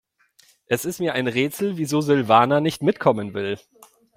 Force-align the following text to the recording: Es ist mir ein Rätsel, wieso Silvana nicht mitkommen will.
Es 0.65 0.83
ist 0.83 0.99
mir 0.99 1.13
ein 1.13 1.27
Rätsel, 1.27 1.77
wieso 1.77 2.01
Silvana 2.01 2.59
nicht 2.59 2.81
mitkommen 2.81 3.35
will. 3.35 3.59